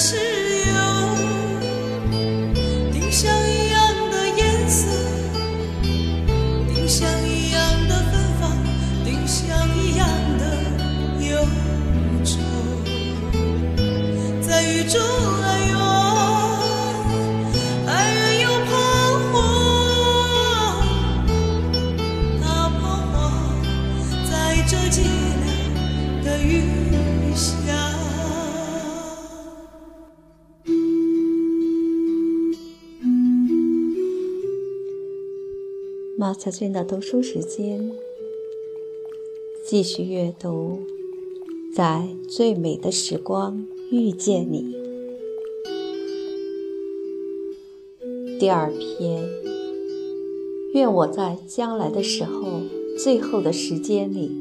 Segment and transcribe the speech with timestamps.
[0.00, 0.29] 是
[36.42, 37.92] 小娟的读书时间，
[39.62, 40.80] 继续阅读
[41.76, 44.74] 《在最美的时光遇见你》
[48.38, 49.28] 第二篇。
[50.72, 52.62] 愿我在将来的时候，
[52.96, 54.32] 最后的时间里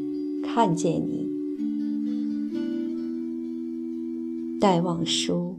[0.41, 1.27] 看见你。
[4.61, 5.57] 戴望舒，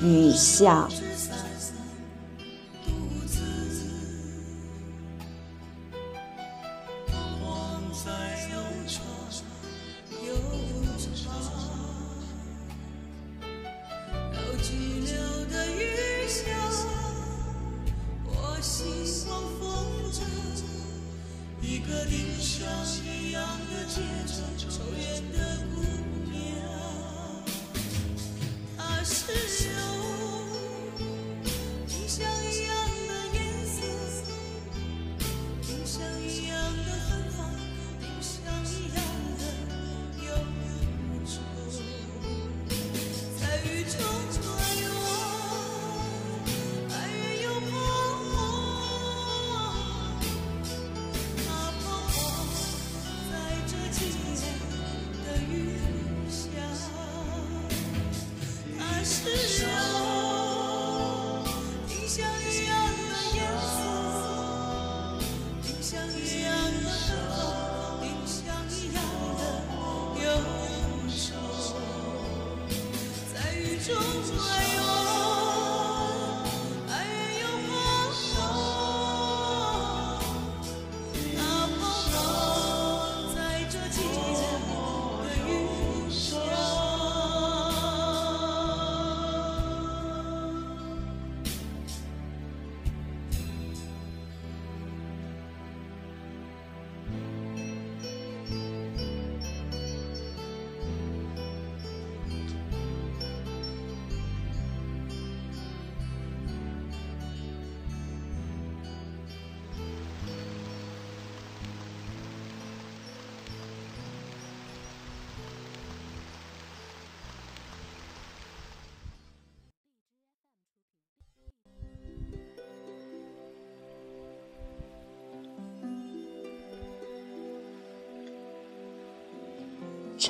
[0.00, 0.88] 雨下。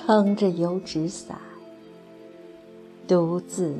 [0.06, 1.38] 撑着油纸伞，
[3.08, 3.74] 独自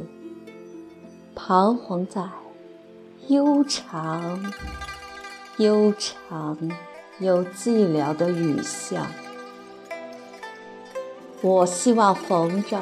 [1.34, 2.22] 彷徨在
[3.28, 4.42] 悠长、
[5.58, 6.56] 悠长
[7.18, 9.06] 又寂寥的雨巷。
[11.42, 12.80] 我希望逢着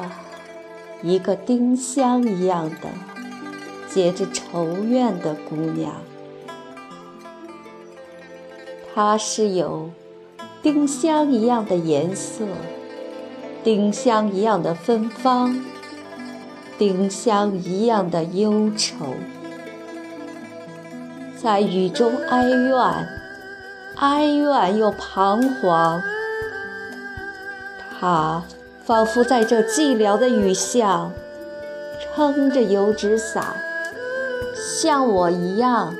[1.01, 2.87] 一个丁香一样的
[3.89, 5.95] 结着愁怨的姑娘，
[8.95, 9.89] 她是有
[10.61, 12.45] 丁香一样的颜色。
[13.63, 15.63] 丁香一样的芬芳，
[16.77, 19.15] 丁香一样的忧愁，
[21.41, 23.07] 在雨中哀怨，
[23.95, 26.01] 哀怨又彷徨。
[27.99, 28.43] 他
[28.83, 31.13] 仿佛在这寂寥的雨巷，
[32.13, 33.55] 撑着油纸伞，
[34.81, 35.95] 像我一样，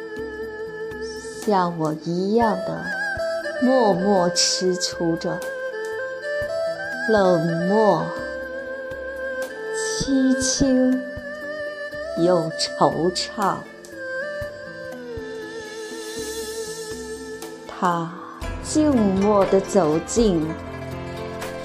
[1.46, 2.84] 像我一样的
[3.62, 5.40] 默默踟蹰着。
[7.10, 8.06] 冷漠、
[9.76, 11.04] 凄清
[12.18, 13.58] 又惆怅。
[17.68, 18.10] 他
[18.64, 20.48] 静默地走近，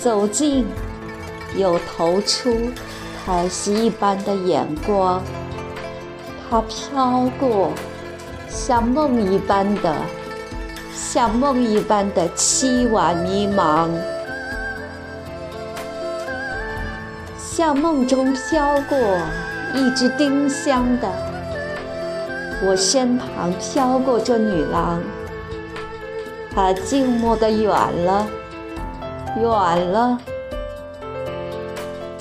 [0.00, 0.66] 走近，
[1.54, 2.52] 又投出
[3.24, 5.22] 叹息一般的眼光。
[6.50, 7.70] 他飘过，
[8.48, 9.94] 像梦一般的，
[10.92, 13.88] 像梦一般的凄婉迷茫，
[17.58, 18.96] 像梦中飘过
[19.74, 21.10] 一只丁香的。
[22.64, 25.02] 我身旁飘过这女郎。
[26.54, 27.68] 她静默的远
[28.04, 28.28] 了，
[29.36, 30.16] 远了，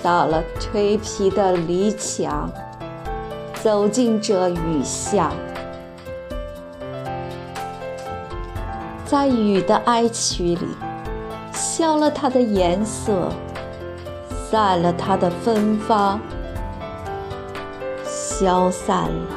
[0.01, 2.51] 到了蜕皮的篱墙，
[3.62, 5.31] 走进这雨巷，
[9.06, 10.68] 在雨的哀曲里，
[11.54, 13.31] 消了它的颜色，
[14.50, 16.22] 散了它的芬芳，
[18.06, 19.28] 消散了，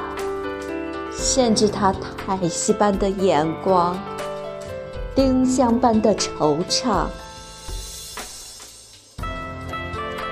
[1.12, 3.98] 甚至它叹息般的眼光。
[5.12, 7.06] 丁香般的惆怅，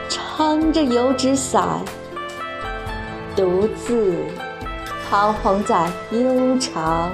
[0.09, 1.81] 撑着油纸伞，
[3.35, 4.15] 独自
[5.11, 7.11] 彷徨在悠长、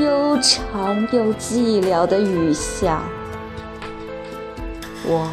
[0.00, 3.00] 悠长又寂寥的雨下。
[5.06, 5.28] 我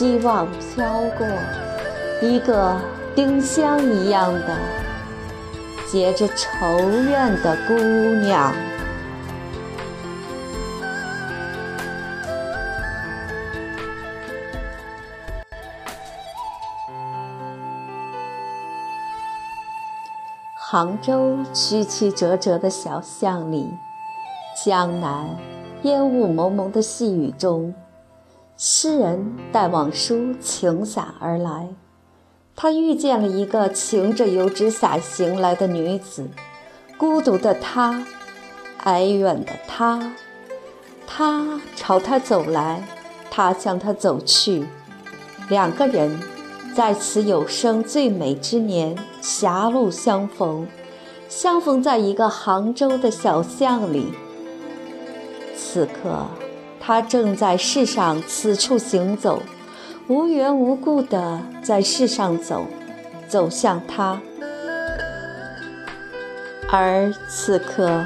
[0.00, 1.26] 希望飘过
[2.22, 2.74] 一个
[3.14, 4.56] 丁香一样的
[5.92, 8.50] 结着愁怨的姑娘。
[20.56, 23.76] 杭州曲曲折折的小巷里，
[24.64, 25.28] 江南
[25.82, 27.74] 烟雾蒙蒙的细雨中，
[28.62, 31.68] 诗人带望舒擎伞而来。
[32.54, 36.28] 他遇见了一个擎着油纸伞行来的女子，
[36.98, 38.04] 孤独的她，
[38.80, 40.12] 哀怨的她，
[41.06, 42.86] 她朝他走来，
[43.30, 44.66] 他向他走去，
[45.48, 46.20] 两个人。
[46.76, 50.68] 在此有生最美之年，狭路相逢，
[51.30, 54.12] 相逢在一个杭州的小巷里。
[55.56, 56.26] 此刻，
[56.80, 59.42] 他正在世上此处行走，
[60.08, 62.66] 无缘无故的在世上走，
[63.28, 64.18] 走向他。
[66.72, 68.04] 而此刻，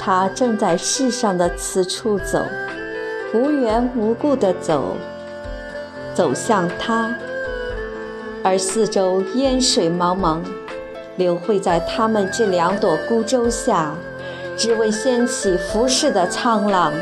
[0.00, 2.44] 他正在世上的此处走，
[3.32, 4.96] 无缘无故的走，
[6.12, 7.14] 走向他。
[8.42, 10.40] 而四周烟水茫茫，
[11.16, 13.94] 流汇在他们这两朵孤舟下，
[14.56, 16.92] 只为掀起浮世的沧浪，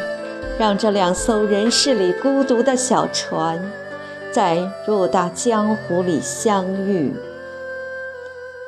[0.60, 3.72] 让这两艘人世里孤独的小船，
[4.30, 7.14] 在偌大江湖里相遇。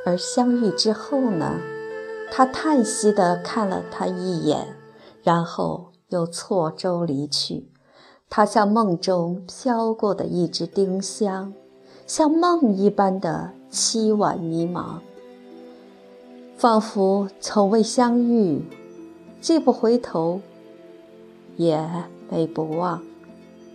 [0.06, 1.60] 而相遇之后呢？
[2.30, 4.68] 他叹息地看了他一眼，
[5.22, 7.68] 然后又错舟离去。
[8.30, 11.52] 他像梦中飘过的一只丁香。
[12.06, 15.00] 像梦一般的凄婉迷茫，
[16.56, 18.64] 仿佛从未相遇，
[19.42, 20.40] 既不回头，
[21.56, 21.84] 也
[22.28, 23.02] 美不忘。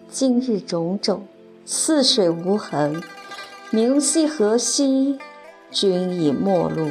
[0.09, 1.25] 今日种种，
[1.65, 3.01] 似水无痕。
[3.71, 5.19] 明夕何夕，
[5.71, 6.89] 君已陌路。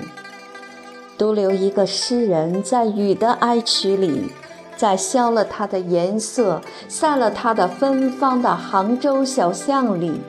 [1.17, 4.31] 独留一个诗人在雨的哀曲里，
[4.77, 10.21] 在消了它的颜色、散了它的芬芳的杭州小巷里。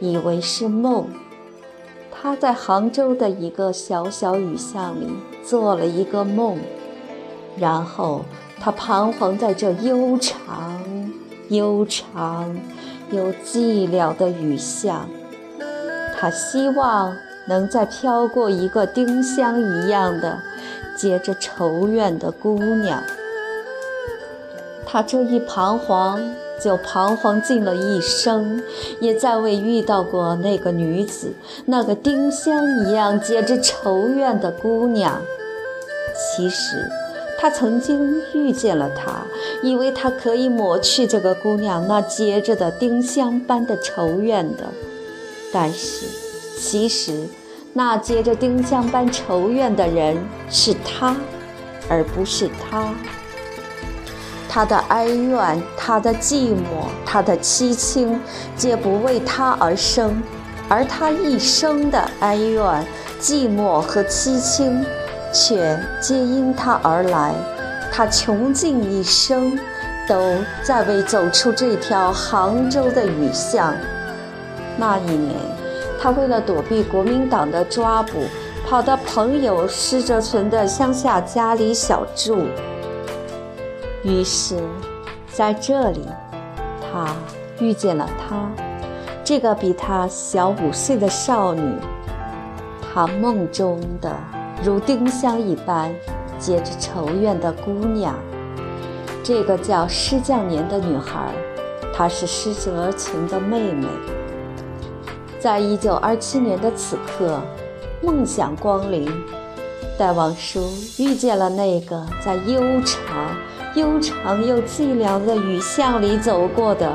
[0.00, 1.06] 以为是梦，
[2.10, 5.08] 他在杭州的一个小小雨巷里
[5.44, 6.58] 做了一个梦，
[7.56, 8.24] 然后
[8.64, 10.80] 他彷徨在这悠长、
[11.48, 12.56] 悠长
[13.10, 15.08] 又寂寥的雨巷，
[16.16, 17.16] 他希望
[17.48, 20.38] 能再飘过一个丁香一样的
[20.96, 23.02] 结着愁怨的姑娘。
[24.86, 26.20] 他这一彷徨。
[26.62, 28.62] 就彷徨尽了一生，
[29.00, 31.32] 也再未遇到过那个女子，
[31.66, 35.20] 那个丁香一样结着愁怨的姑娘。
[36.14, 36.88] 其实，
[37.42, 39.26] 他曾经遇见了她，
[39.64, 44.68] 以为他可以抹去这个姑娘那结着的丁香般的愁怨的。
[45.52, 46.06] 但是，
[46.56, 47.26] 其实
[47.72, 50.16] 那结着丁香般愁怨的人
[50.48, 51.16] 是他，
[51.88, 52.94] 而不是他。
[54.48, 58.20] 他的哀怨，他的寂寞，他的凄清，
[58.54, 60.22] 皆不为他而生，
[60.68, 62.86] 而他一生的哀怨、
[63.20, 64.84] 寂寞和凄清，
[65.32, 67.34] 却皆因他而来。
[67.90, 69.58] 他穷尽一生，
[70.08, 73.74] 都在为走出这条杭州的雨巷。
[74.78, 75.34] 那一年，
[76.00, 78.24] 他为了躲避国民党的抓捕，
[78.66, 82.46] 跑到朋友施哲存的乡下家里小住。
[84.02, 84.56] 于是，
[85.30, 86.08] 在这里，
[86.80, 87.14] 他
[87.60, 88.50] 遇见了她，
[89.22, 91.74] 这个比他小五岁的少女，
[92.80, 94.10] 他梦中的
[94.64, 95.92] 如丁香一般
[96.38, 98.14] 结着愁怨的姑娘。
[99.24, 101.32] 这个叫施降年的女孩，
[101.92, 103.86] 她是施哲群的妹妹。
[105.38, 107.40] 在一九二七年的此刻，
[108.02, 109.10] 梦想光临，
[109.98, 113.36] 戴望舒遇见了那个在悠长、
[113.74, 116.92] 悠长又寂寥的雨巷里走过的，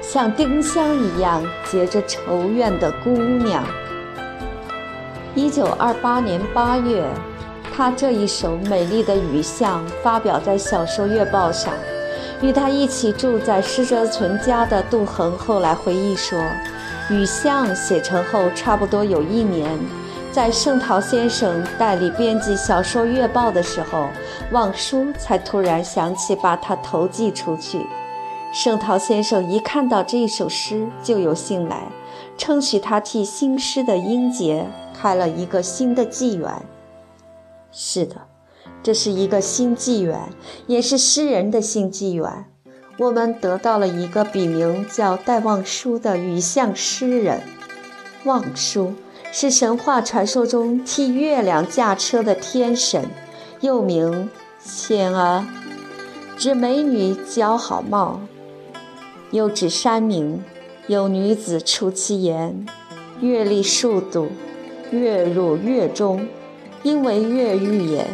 [0.00, 3.62] 像丁香一样结着愁怨的姑娘。
[5.34, 7.04] 一九二八年八月。
[7.72, 11.72] 他这一首美丽的雨巷发表在《小说月报》上。
[12.42, 16.38] 与他一起住在施哲存家的杜衡后来回忆说
[17.10, 19.78] ：“雨巷写成后差不多有一年，
[20.32, 24.08] 在盛陶先生代理编辑《小说月报》的时候，
[24.50, 27.86] 望舒才突然想起把它投寄出去。
[28.52, 31.88] 盛陶先生一看到这一首诗就有信来，
[32.36, 34.66] 称许他替新诗的音节
[35.00, 36.62] 开了一个新的纪元。”
[37.72, 38.16] 是的，
[38.82, 40.28] 这是一个新纪元，
[40.66, 42.44] 也是诗人的新纪元。
[42.98, 47.40] 我们得到了一个笔名叫戴望舒的雨巷诗人。
[48.24, 48.92] 望舒
[49.32, 53.08] 是神话传说中替月亮驾车的天神，
[53.60, 54.28] 又名
[54.58, 55.46] 仙儿，
[56.36, 58.20] 指美女姣好貌；
[59.30, 60.42] 又指山名，
[60.88, 62.66] 有女子出其言，
[63.22, 64.28] 月历数度，
[64.90, 66.26] 月入月中。
[66.82, 68.06] 因为越狱也。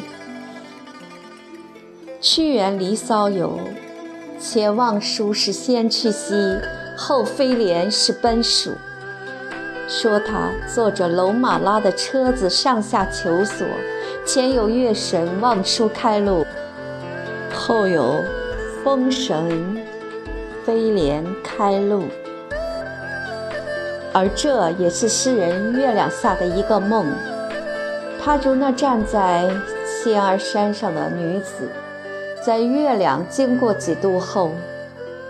[2.21, 3.61] 屈原《离骚》有
[4.41, 6.35] ：“且望舒是先去兮，
[6.97, 8.73] 后飞廉是奔蜀。”
[9.87, 13.65] 说他坐着龙马拉的车子上下求索，
[14.27, 16.45] 前有月神望舒开路，
[17.55, 18.25] 后有
[18.83, 19.81] 风神
[20.65, 22.03] 飞廉开路。
[24.17, 27.05] 而这也是诗人月亮下的一个梦。
[28.19, 29.47] 他如那站在
[29.85, 31.69] 仙儿山上的女子，
[32.43, 34.53] 在月亮经过几度后，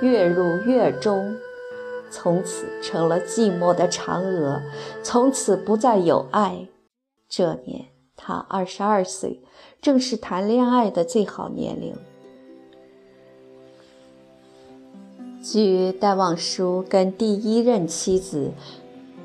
[0.01, 1.35] 月入月中，
[2.13, 4.63] 从此成了寂寞的嫦娥，
[5.03, 6.69] 从此不再有爱。
[7.29, 9.43] 这年他二十二岁，
[9.83, 11.93] 正是谈恋爱的最好年龄。
[15.49, 18.51] 据戴望舒跟第一任妻子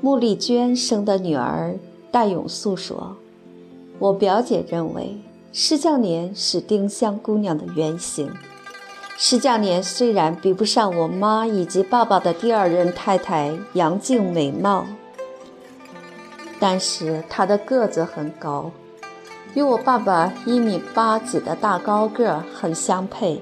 [0.00, 1.74] 穆丽娟生的女儿
[2.12, 3.16] 戴永素说。
[3.98, 5.18] 我表姐认为
[5.52, 8.30] 施教年是丁香姑娘的原型。
[9.18, 14.86] 施教年虽然比不上我妈以及爸爸的第二任太太杨静美貌，
[16.60, 18.70] 但是她的个子很高，
[19.54, 23.40] 与我爸爸一米八几的大高个很相配，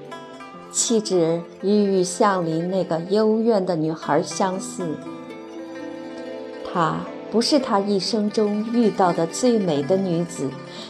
[0.71, 4.95] 气质与雨巷里那个幽怨的女孩相似。
[6.73, 6.97] 她。
[7.31, 10.49] 不是他一生中遇到的最美的女子，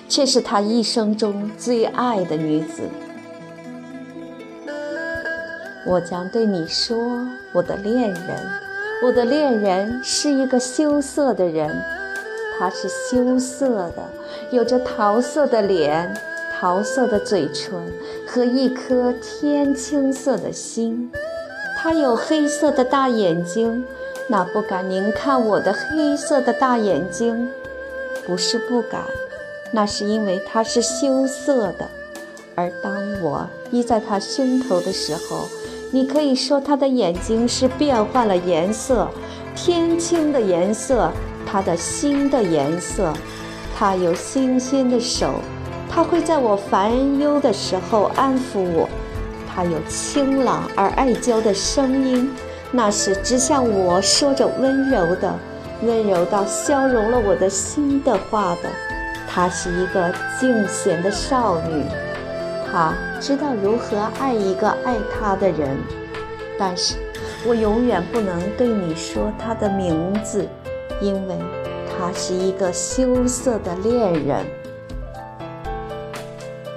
[0.10, 2.82] 却是他一生中最爱的女子。
[5.86, 6.98] 我将对你说，
[7.54, 8.52] 我的恋人，
[9.04, 11.80] 我的恋人是一个羞涩的人，
[12.58, 14.04] 他是羞涩的，
[14.52, 16.12] 有着桃色的脸、
[16.62, 17.74] 桃色的嘴唇
[18.28, 21.12] 和一颗天青色的心，
[21.76, 23.84] 他有黑色的大眼睛。
[24.28, 27.50] 那不敢凝看我的黑色的大眼睛，
[28.28, 29.02] 不是不敢，
[29.74, 31.90] 那是因为它是羞涩的。
[32.54, 35.50] 而当我依在他胸头的时候，
[35.90, 39.10] 你可以说他的眼睛是变换了颜色，
[39.56, 41.12] 天青的颜色，
[41.44, 43.12] 他的心的颜色。
[43.76, 45.34] 他有星星的手，
[45.94, 48.90] 他会在我烦忧的时候安抚我。
[49.54, 52.32] 他有清朗而爱娇的声音。
[52.74, 55.38] 那是只向我说着温柔的、
[55.82, 58.70] 温柔到消融了我的心的话的。
[59.28, 61.84] 她是一个静闲的少女，
[62.72, 65.78] 她知道如何爱一个爱她的人。
[66.58, 66.96] 但是
[67.46, 70.48] 我永远不能对你说她的名字，
[71.02, 71.36] 因为
[71.90, 74.46] 她是一个羞涩的恋人。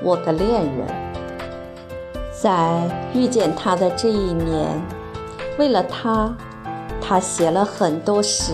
[0.05, 0.87] 我的恋人，
[2.31, 2.83] 在
[3.15, 4.69] 遇见他的这一年。
[5.59, 6.31] 为了他，
[7.01, 8.53] 他写了很多诗，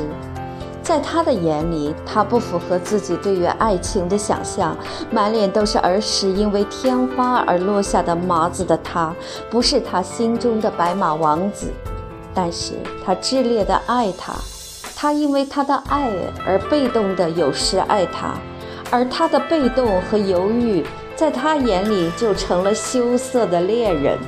[0.81, 4.77] 在他的眼里，他不符合自己对于爱情的想象，
[5.11, 9.13] 满脸都是儿时因为天花而落下的麻子的他，
[9.51, 11.73] 不是他心中的白马王子。
[12.33, 14.33] 但是他炽烈的爱他，
[14.95, 16.09] 他因为他的爱
[16.47, 18.35] 而被动的有时爱他，
[18.89, 20.87] 而他的被动和犹豫，
[21.21, 24.19] 在他眼里就成了羞涩的恋人。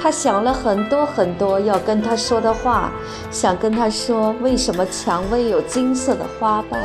[0.00, 2.90] 他想了很多很多要跟他说的话，
[3.30, 6.80] 想跟他说：为什么蔷薇有金色的花瓣？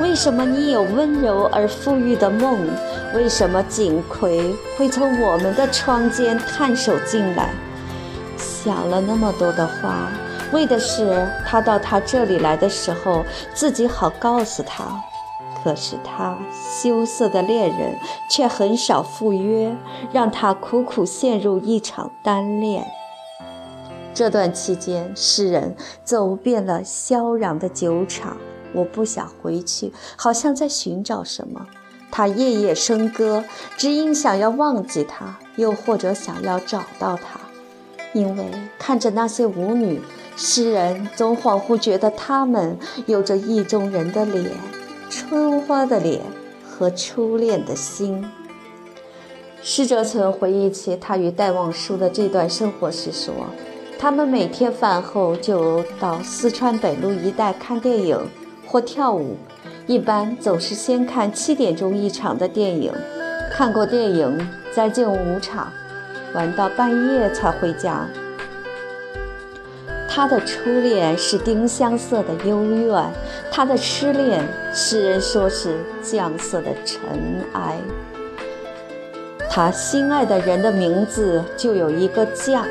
[0.00, 2.58] 为什么你有温柔而富裕的梦？
[3.14, 7.50] 为什么锦葵会从我们的窗间探手进来？
[8.36, 10.08] 想了那么多的话，
[10.50, 15.00] 为的是他到他这里来的时候，自己好告诉他。
[15.64, 19.74] 可是他羞涩的恋人却很少赴约，
[20.12, 22.86] 让他苦苦陷入一场单恋。
[24.12, 28.36] 这段期间，诗人走遍了萧壤的酒场。
[28.74, 31.66] 我不想回去，好像在寻找什么。
[32.10, 33.42] 他夜夜笙歌，
[33.78, 37.40] 只因想要忘记他，又或者想要找到他。
[38.12, 38.44] 因为
[38.78, 40.02] 看着那些舞女，
[40.36, 44.50] 诗人总恍惚觉得她们有着意中人的脸。
[45.16, 46.20] 春花的脸
[46.68, 48.28] 和初恋的心。
[49.62, 53.32] 施哲存回忆起他与戴望舒的这段生活时说
[53.96, 58.18] ：“他们每天饭后就到四川北路一带看电影
[58.66, 59.36] 或跳舞，
[59.86, 62.92] 一般总是先看七点钟一场的电影，
[63.52, 65.72] 看过电影再进舞场，
[66.34, 68.04] 玩到半夜才回家。”
[70.16, 73.12] 他的初恋是丁香色的幽怨，
[73.50, 77.00] 他的失恋，诗人说是绛色的尘
[77.54, 77.76] 埃。
[79.50, 82.62] 他心爱的人的名字就有一个绛。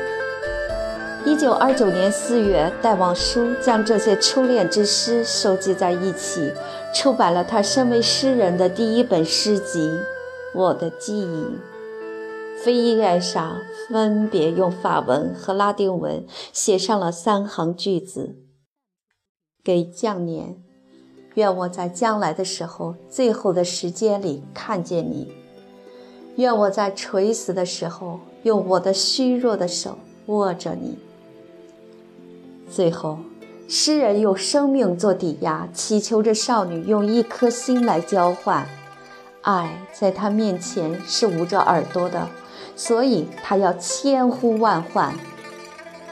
[1.26, 6.50] 一九二九年四月，戴望舒将这些初恋之诗收集在一起，
[6.94, 9.90] 出版了他身为诗人的第一本诗集
[10.54, 11.44] 《我的记忆》。
[12.64, 18.38] 扉页上分别用法文和拉丁文写上了三行句子
[19.62, 20.62] ：“给将年，
[21.34, 25.26] 愿我在将来的时候，最后的时间里看见你；
[26.36, 30.96] 愿我在垂死的时候，用我的虚弱的手握着你。”
[32.72, 33.18] 最后，
[33.68, 38.66] 诗人用生命做抵押，祈求着少女用一颗心来交换。
[39.42, 42.26] 爱在他面前是捂着耳朵的。
[42.76, 45.14] 所以他要千呼万唤，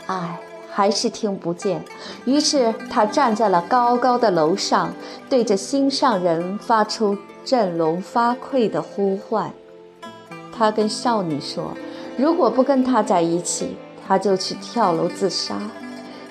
[0.06, 0.38] 唉
[0.70, 1.84] 还是听不见。
[2.24, 4.94] 于是他站在了高高的楼上，
[5.28, 9.52] 对着心上人发出振聋发聩的呼唤。
[10.56, 11.72] 他跟少女说
[12.16, 15.56] ：“如果不跟他在一起，他就去跳楼自杀。”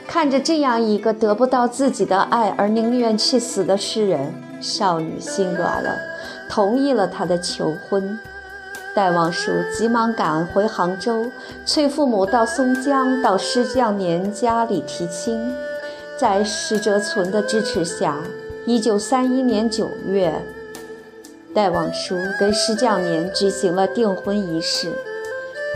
[0.08, 5.98] 看着这样一个得不到自己的爱而宁愿去死的诗人，少女心软了，
[6.50, 8.20] 同意了他的求婚。
[8.94, 11.26] 戴望舒急忙赶回杭州，
[11.66, 15.54] 催父母到松江到施匠年家里提亲。
[16.18, 18.18] 在施哲存的支持下，
[18.66, 20.34] 一九三一年九月，
[21.54, 24.92] 戴望舒跟施匠年举行了订婚仪式。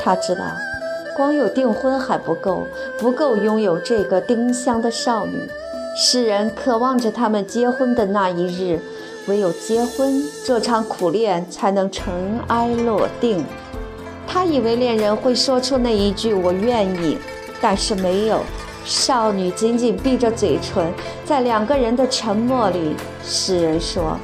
[0.04, 0.42] 他知道，
[1.16, 2.68] 光有订婚还不够，
[3.00, 5.50] 不够拥有这个丁香的少女。
[5.96, 8.82] 诗人渴望着他们结婚的那一日。
[9.28, 12.14] 唯有结婚，这场苦恋才能尘
[12.48, 13.44] 埃落定。
[14.28, 17.18] 他以为恋人会说出那一句“我愿意”，
[17.62, 18.42] 但是没有。
[18.84, 20.94] 少女紧紧闭着嘴唇，
[21.26, 24.16] 在两个人的沉默里，诗人说：“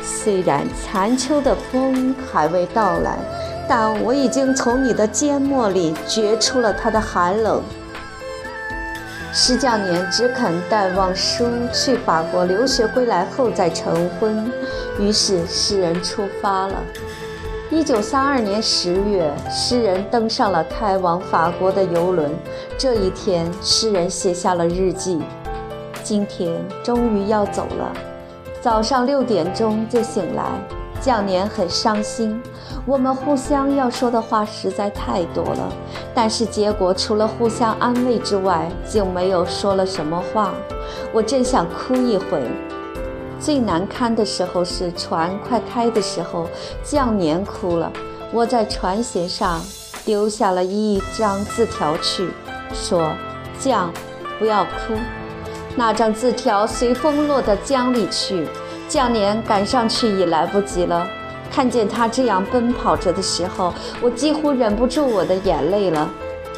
[0.00, 3.18] 虽然残秋的风还未到来，
[3.68, 7.60] 但我已经从你的缄默里觉出了它的寒冷。”
[9.34, 14.52] 施教年只肯戴望舒去法国留学归来后再成婚，
[14.98, 16.74] 于是诗人出发了。
[17.70, 22.30] 一九三二年十月，诗人登上了开往法国的游轮。
[22.76, 25.18] 这一天，诗人写下了日记：
[26.02, 27.90] 今天终于要走了，
[28.60, 30.44] 早上六点钟就醒来。
[31.00, 32.40] 将年很伤心，
[32.84, 35.72] 我们互相要说的话实在太多了，
[36.12, 40.52] 但是结果除了互相安慰之外，就没有说了什么话。
[41.12, 42.42] 我真想哭一回。
[43.38, 46.48] 最难堪的时候是船快开的时候，
[46.82, 47.92] 将年哭了。
[48.32, 49.60] 我在船舷上
[50.04, 52.30] 丢下了一张字条去，
[52.74, 53.12] 说
[53.60, 53.92] ：“将，
[54.38, 54.94] 不要哭。”
[55.76, 58.46] 那张字条随风落到江里去。
[58.88, 61.08] 将年赶上去已来不及了。
[61.52, 66.08] 看见他这样奔跑着的时候，我几乎忍不住我的眼泪了。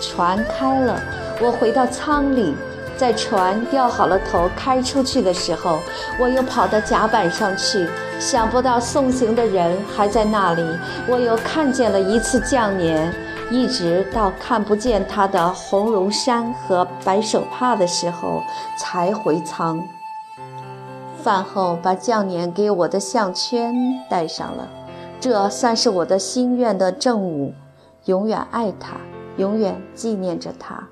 [0.00, 1.00] 船开了，
[1.40, 2.54] 我回到舱里，
[2.96, 5.80] 在船吊好了头开出去的时候，
[6.20, 7.88] 我又跑到甲板上去，
[8.20, 10.62] 想不到送行的人还在那里，
[11.08, 13.12] 我又看见了一次降年，
[13.50, 18.42] 一直到看不见他的红绒衫和白手帕的时候
[18.78, 19.82] 才回舱。
[21.22, 23.74] 饭后把降年给我的项圈
[24.10, 24.68] 戴上了，
[25.20, 27.54] 这算是我的心愿的证物，
[28.04, 28.96] 永远爱他，
[29.36, 30.88] 永远纪念着他。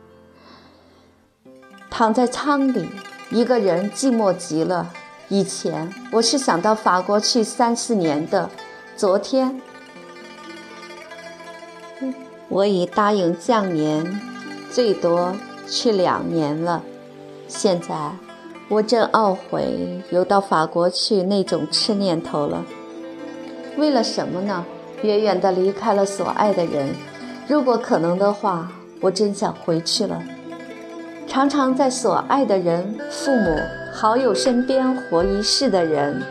[1.91, 2.89] 躺在舱里，
[3.31, 4.91] 一个人寂寞极了。
[5.29, 8.51] 以前我是想到法国去三四年的，
[8.97, 9.61] 昨天
[12.49, 14.21] 我已答应降年，
[14.71, 15.35] 最多
[15.69, 16.83] 去两年了。
[17.49, 17.95] 现在
[18.69, 22.65] 我正懊悔有到法国去那种痴念头了。
[23.77, 24.65] 为了什么呢？
[25.03, 26.89] 远远地离开了所爱的人。
[27.49, 30.23] 如果可能的话，我真想回去了。
[31.27, 33.59] 常常在所爱的人、父母、
[33.93, 36.23] 好友身边活一世的人，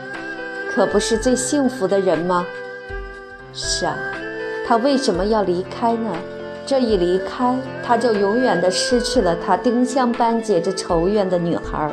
[0.69, 2.45] 可不是最幸福的人吗？
[3.53, 3.97] 是啊，
[4.65, 6.13] 他为什么要离开呢？
[6.65, 11.91] 这一离开，他就永远的失去了他丁香般结着愁怨的女孩。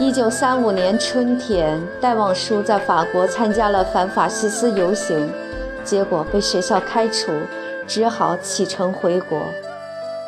[0.00, 5.30] 一九三五年春天，戴望舒在法国参加了反法西斯游行，
[5.84, 7.30] 结果被学校开除，
[7.86, 9.38] 只好启程回国。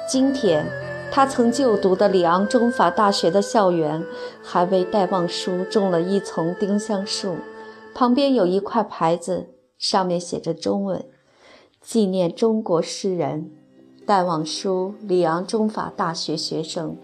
[0.09, 0.65] 今天。
[1.09, 4.05] 他曾就读的里昂中法大学的校园，
[4.43, 7.37] 还为戴望舒种了一丛丁香树，
[7.95, 9.47] 旁边有一块牌子，
[9.79, 11.05] 上面写着中文
[11.81, 13.53] ：“纪念中国诗人
[14.05, 16.97] 戴望舒，里昂中法大学学生。”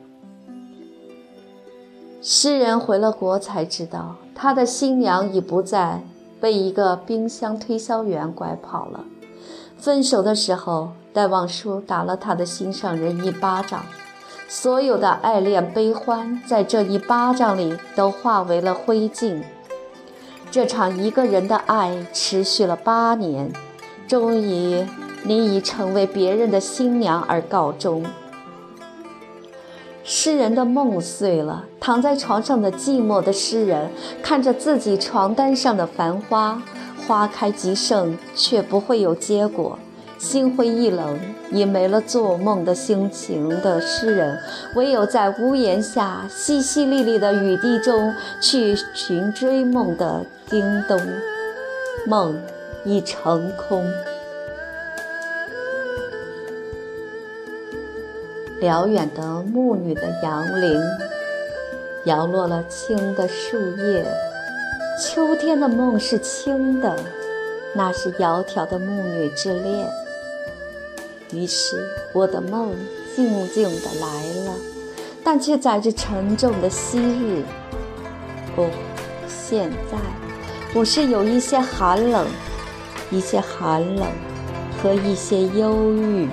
[2.25, 6.05] 诗人回了国才知道，他的新娘已不在，
[6.41, 9.01] 被一个冰箱推销员拐跑了。
[9.77, 13.85] 分手的时候，戴望舒打了他的心上人一巴掌，
[14.49, 19.43] 所有的爱恋悲欢在这一巴掌里都化为了灰烬。
[20.49, 23.53] 这场一个人的爱持续了八年，
[24.07, 24.87] 终于
[25.25, 28.05] 你已成为别人的新娘而告终。
[30.05, 33.91] 诗人的梦碎了，躺在床上的寂寞的诗人
[34.23, 36.63] 看着自己床单上的繁花。
[37.07, 39.79] 花开即盛，却不会有结果。
[40.19, 41.19] 心灰意冷，
[41.51, 44.39] 也没了做梦的心情的诗人，
[44.77, 51.01] 唯有在屋檐下淅淅沥沥的雨滴中去寻追梦的叮咚。
[52.07, 52.41] 梦
[52.85, 53.85] 已成空。
[58.63, 60.81] 辽远的牧女的杨铃，
[62.05, 64.07] 摇落了青的树叶。
[65.03, 66.97] 秋天的梦是青的，
[67.75, 69.91] 那是窈窕的牧女之恋。
[71.33, 72.73] 于是我的梦
[73.17, 74.07] 静静的来
[74.45, 74.55] 了，
[75.25, 77.43] 但却载着沉重的昔日。
[78.55, 78.69] 不，
[79.27, 79.99] 现在
[80.73, 82.25] 我是有一些寒冷，
[83.11, 84.07] 一些寒冷
[84.81, 86.29] 和一些忧郁。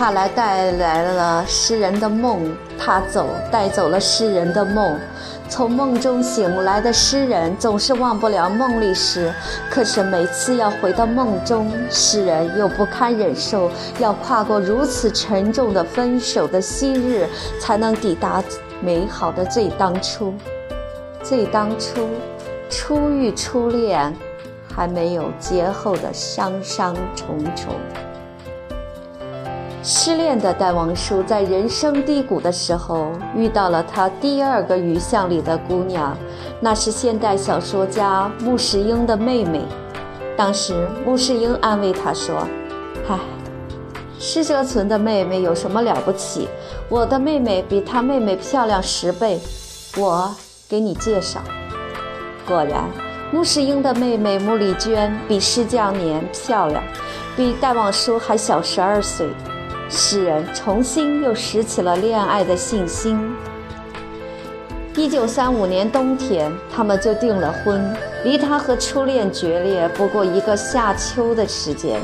[0.00, 4.98] 他来带来了诗人的梦，他走带走了诗人的梦。
[5.46, 9.30] 从梦中醒来的诗人总是忘不了梦里时，
[9.70, 17.28] 可是每次要回到梦中，诗人又不堪忍受要跨过如此沉重的分手的昔日，
[17.60, 18.42] 才能抵达
[18.80, 20.32] 美好的最当初。
[21.22, 22.08] 最当初，
[22.70, 24.16] 初遇初恋，
[24.74, 27.74] 还没有劫后的伤伤重重。
[29.82, 36.14] 失恋的戴望舒在人生低谷的时候遇到了他第二个鱼巷里的姑娘，
[36.60, 39.62] 那是现代小说家穆世英的妹妹。
[40.36, 42.46] 当时穆世英安慰他说
[43.08, 43.18] ：“嗨，
[44.18, 46.46] 施哲存的妹妹有什么了不起？
[46.90, 49.40] 我的妹妹比他妹妹漂亮十倍，
[49.96, 50.30] 我
[50.68, 51.40] 给你介绍。”
[52.46, 52.84] 果然，
[53.32, 56.82] 穆世英的妹妹穆丽娟比施降年漂亮，
[57.34, 59.26] 比戴望舒还小十二岁。
[59.90, 63.18] 诗人重新又拾起了恋爱的信心。
[64.96, 72.00] 一九三五年冬天，他们就订了婚，离他和初恋决裂不过一个夏秋的时间。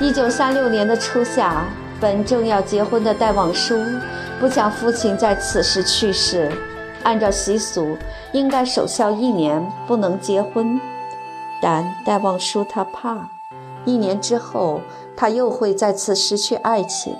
[0.00, 1.64] 一九三六年的初夏，
[2.00, 3.80] 本正要结婚的戴望舒
[4.38, 6.50] 不想父亲在此时去世，
[7.02, 7.96] 按照习俗
[8.32, 10.78] 应该守孝一年，不能结婚，
[11.60, 13.28] 但戴望舒他怕，
[13.86, 14.82] 一年之后。
[15.18, 17.16] 他又会再次失去爱情，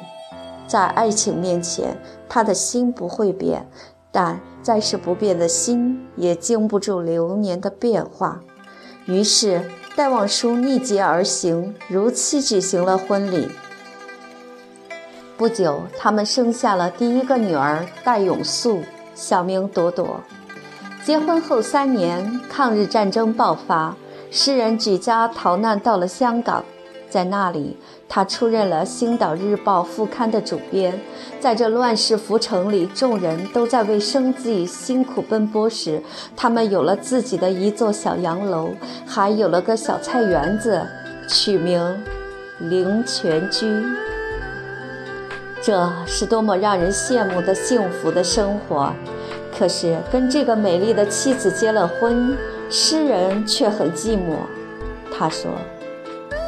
[0.69, 1.97] 在爱情面前，
[2.29, 3.67] 他的心不会变，
[4.13, 8.43] 但再是不变的心也经不住流年的变化。
[9.07, 9.63] 于是，
[9.97, 13.49] 戴望舒逆节而行，如期举行了婚礼。
[15.39, 18.83] 不久，他们生下了第一个女儿戴永素，
[19.15, 20.21] 小名朵朵。
[21.03, 23.97] 结婚后三年，抗日战争爆发，
[24.31, 26.65] 诗人举家逃难到了香港，
[27.09, 27.77] 在那里，
[28.09, 31.01] 他出任了《星岛日报》副刊的主编。
[31.41, 36.03] 在这乱世浮城里，众人都在为生计辛苦奔波时，
[36.37, 38.71] 他们有了自己的一座小洋楼，
[39.07, 40.83] 还有了个小菜园子，
[41.29, 42.03] 取名
[42.59, 43.67] 灵泉居。
[45.63, 48.93] 这是多么让人羡慕的幸福的生活！
[49.57, 52.37] 可是，跟这个美丽的妻子结了婚，
[52.71, 54.37] 诗人却很寂寞。
[55.13, 55.51] 他说：“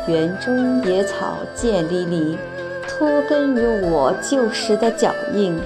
[0.09, 2.37] 园中野草渐离离，
[2.87, 5.59] 脱根于我旧时的脚印，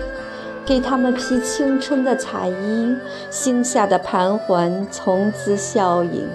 [0.65, 2.97] 给他们披青春的彩衣，
[3.31, 6.27] 心下的盘桓从此消隐。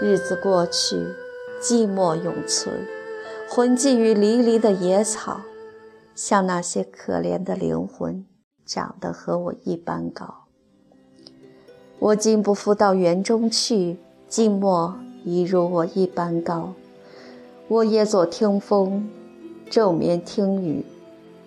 [0.00, 0.96] 日子过去，
[1.60, 2.86] 寂寞永存，
[3.48, 5.40] 魂寄于离离的野草，
[6.14, 8.24] 像那些可怜的灵魂。”
[8.64, 10.41] 长得和我一般高，
[12.02, 13.96] 我竟不复到园中去，
[14.28, 16.72] 寂寞已如我一般高。
[17.68, 19.08] 我也坐听风，
[19.70, 20.84] 昼眠听雨，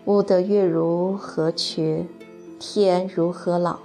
[0.05, 2.05] 悟得月如何缺，
[2.57, 3.79] 天如何老。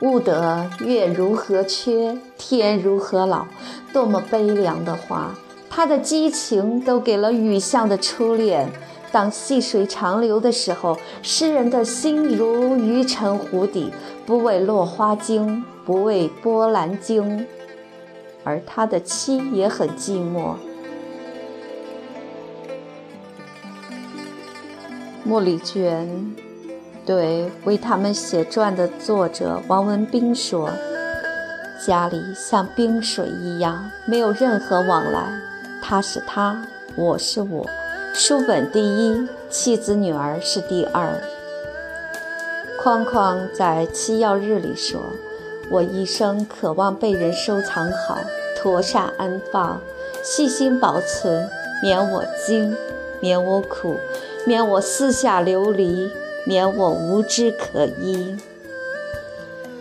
[0.00, 3.44] 悟得月如何缺，天如何老，
[3.92, 5.34] 多么悲凉的话！
[5.68, 8.70] 他的激情都给了雨巷的初恋。
[9.12, 13.92] 当细水长流的时候，诗人的心如鱼沉湖底，
[14.24, 17.46] 不为落花惊，不为波澜惊。
[18.42, 20.54] 而他的妻也很寂寞。
[25.22, 26.34] 莫里娟
[27.06, 30.70] 对为他们写传的作者王文斌说
[31.86, 35.38] ：“家里像冰水一样，没有任何往来。
[35.80, 37.66] 他是他，我是我。”
[38.14, 41.18] 书本第一，妻子女儿是第二。
[42.78, 45.00] 框框在七曜日里说
[45.70, 48.18] ：“我一生渴望被人收藏好，
[48.54, 49.80] 妥善安放，
[50.22, 51.48] 细心保存，
[51.82, 52.76] 免我惊，
[53.18, 53.96] 免我苦，
[54.44, 56.10] 免我四下流离，
[56.44, 58.36] 免我无枝可依。”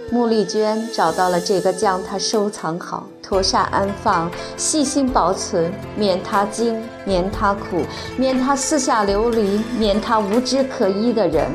[0.09, 7.85] 穆丽娟找到了这个将她收藏好、妥善安放、细心保存，免他惊、免他苦、
[8.17, 11.49] 免他四下流离、免他无枝可依的人。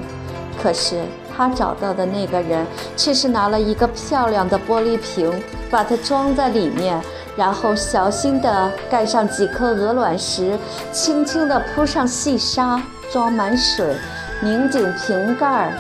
[0.59, 1.03] 可是
[1.37, 5.31] 他找到的那个人，却是拿了一个漂亮的玻璃瓶，
[5.71, 6.99] 把它装在里面，
[7.37, 10.59] 然后小心地盖上几颗鹅卵石，
[10.93, 12.81] 轻轻地铺上细沙，
[13.13, 13.95] 装满水，
[14.41, 15.71] 拧紧瓶盖，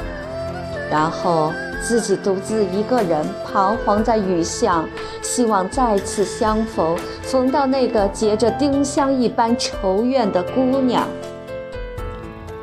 [0.91, 1.55] 然后。
[1.83, 4.89] 自己独自一个人彷徨在雨巷，
[5.23, 11.07] 希望再次相逢，逢到那个结着丁香一般愁怨的姑娘。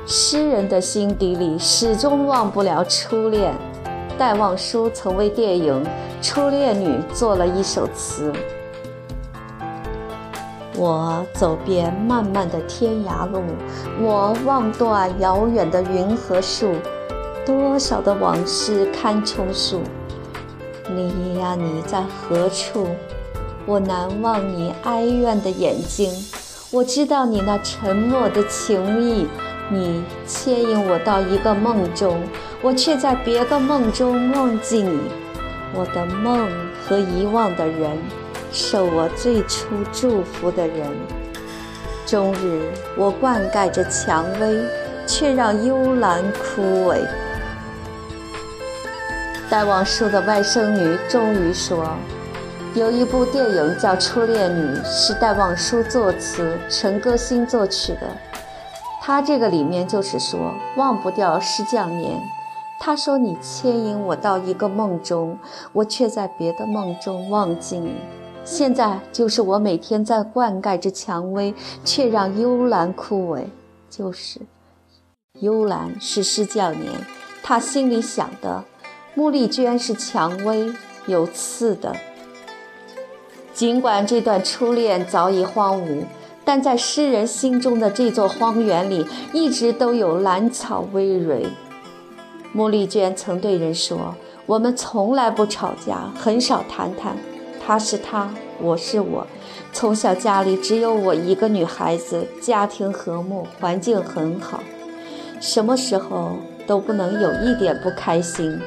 [0.06, 3.54] 诗人的心底里始终忘不了初恋。
[4.18, 5.84] 戴望舒曾为电影
[6.22, 8.32] 《初恋女》做了一首词：
[10.76, 13.42] 我走遍漫漫的天涯路，
[14.02, 16.74] 我望断遥远的云和树。
[17.46, 19.82] 多少的往事堪重数，
[20.90, 22.88] 你呀，你在何处？
[23.66, 26.10] 我难忘你哀怨的眼睛，
[26.72, 29.28] 我知道你那沉默的情意，
[29.70, 32.22] 你牵引我到一个梦中，
[32.62, 35.00] 我却在别个梦中忘记你。
[35.76, 36.50] 我的梦
[36.86, 37.98] 和遗忘的人，
[38.52, 40.88] 受我最初祝福的人，
[42.06, 44.62] 终日我灌溉着蔷薇，
[45.06, 47.02] 却让幽兰枯萎。
[49.54, 51.96] 戴望舒的外甥女终于说
[52.74, 58.18] ：“有一部电影叫《初恋女》，是戴望舒作词，陈歌辛作曲的。
[59.00, 62.20] 他这个里面就是说，忘不掉施降年。
[62.80, 65.38] 他说：‘你牵引我到一个梦中，
[65.72, 67.94] 我却在别的梦中忘记你。’
[68.44, 71.54] 现在就是我每天在灌溉着蔷薇，
[71.86, 73.44] 却让幽兰枯萎。
[73.88, 74.40] 就是
[75.42, 76.92] 幽兰是施降年，
[77.44, 78.64] 他心里想的。”
[79.16, 80.74] 穆丽娟是蔷薇，
[81.06, 81.96] 有刺的。
[83.54, 86.06] 尽管这段初恋早已荒芜，
[86.44, 91.46] 但在诗人心中的这座荒原里，一直都有兰草葳蕤。
[92.52, 94.16] 穆丽娟曾对人说
[94.48, 97.16] ：“我们从来不吵架，很少谈谈。
[97.64, 99.28] 他是他，我是我。
[99.72, 104.64] 从小家里只有我一个女孩子，家庭和睦，环境很好，
[105.40, 106.32] 什么时候
[106.66, 108.60] 都不能有一点不开心。”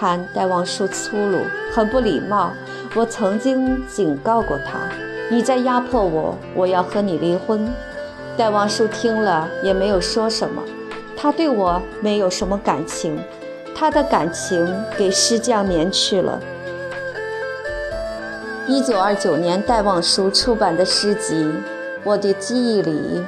[0.00, 1.40] 看戴望舒粗鲁，
[1.74, 2.52] 很不礼貌。
[2.94, 4.78] 我曾经警告过他
[5.30, 7.70] ：“你在压迫我，我要和你离婚。”
[8.34, 10.62] 戴望舒听了也没有说什么，
[11.14, 13.22] 他对我没有什么感情，
[13.74, 16.40] 他的感情给诗匠年去了。
[18.66, 21.44] 一九二九年，戴望舒出版的诗集
[22.04, 23.22] 《我的记忆》里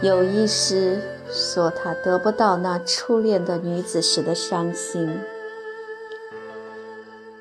[0.00, 5.20] 有一诗说他得不到那初恋的女子时的伤心。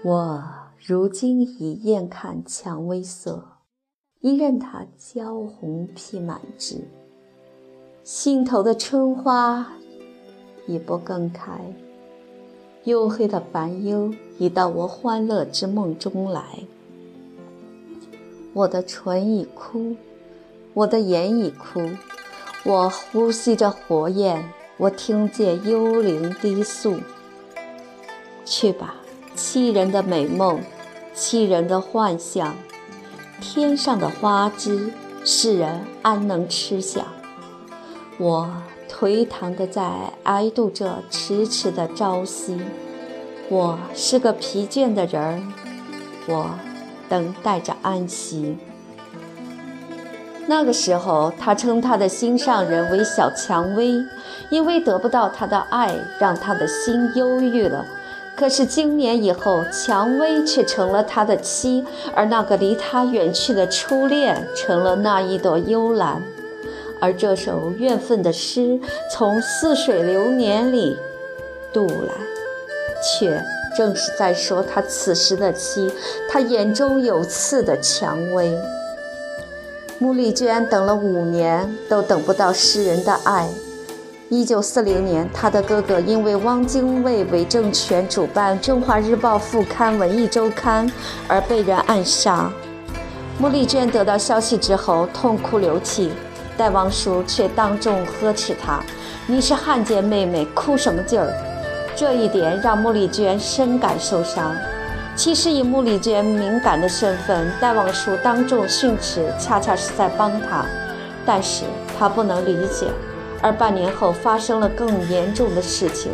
[0.03, 0.43] 我
[0.85, 3.43] 如今已厌看蔷薇色，
[4.19, 6.87] 一任它娇红披满枝，
[8.03, 9.73] 心头的春花
[10.67, 11.73] 已不更开。
[12.83, 16.43] 黝黑的烦忧已到我欢乐之梦中来，
[18.53, 19.95] 我的唇已枯，
[20.75, 21.81] 我的眼已枯，
[22.65, 24.43] 我呼吸着火焰，
[24.77, 26.99] 我听见幽灵低诉。
[28.43, 28.95] 去吧，
[29.35, 30.59] 欺人的美梦，
[31.13, 32.55] 欺人的幻象，
[33.39, 34.91] 天上的花枝，
[35.23, 37.05] 世人安能吃想？
[38.17, 38.49] 我。
[38.87, 42.57] 颓唐的在哀度着迟迟的朝夕，
[43.49, 45.41] 我是个疲倦的人儿，
[46.25, 46.51] 我
[47.09, 48.55] 等待着安息。
[50.47, 54.05] 那个时候，他称他的心上人为小蔷薇，
[54.49, 57.83] 因为得不到他的爱，让他的心忧郁了。
[58.35, 66.21] 可是经年以后，蔷薇却成了他的妻，而那个离他远去的初恋，成了那一朵幽兰。
[66.99, 68.79] 而这首怨愤的诗
[69.11, 70.95] 从似水流年里
[71.73, 72.13] 渡来，
[73.01, 73.43] 却
[73.75, 75.91] 正是在说他此时的妻，
[76.29, 78.55] 他眼中有刺的蔷薇。
[79.97, 83.47] 穆丽娟等了五年，都等不到诗人的爱。
[84.27, 90.85] 一九四零年，他的哥哥因为汪精卫伪政权主办《中华日报》副刊《文艺周刊》
[91.29, 92.51] 而被人暗杀。
[93.39, 96.11] 穆丽娟得到消息之后，痛哭流涕。
[96.57, 98.81] 戴望舒却当众呵斥她
[99.27, 101.33] ：“你是汉奸妹妹，哭什么劲儿？”
[101.95, 104.53] 这一点让穆丽娟深感受伤。
[105.15, 110.65] 其实以穆丽娟敏感的身份，戴望舒当众训斥，恰恰是在帮她。
[111.25, 111.63] 但是
[111.97, 112.87] 她不能理解。
[113.41, 116.11] 而半年后发生了更严重的事情：